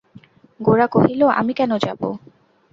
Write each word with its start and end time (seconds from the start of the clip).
গোরা 0.59 0.87
কহিল, 0.87 1.21
আমি 1.39 1.53
কেন 1.53 1.71
যাব! 1.77 2.01